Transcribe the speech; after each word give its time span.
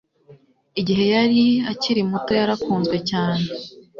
Igihe 0.79 1.03
yari 1.13 1.41
akiri 1.71 2.01
muto 2.09 2.31
yarakunzwe 2.39 2.97
cyane 3.09 3.45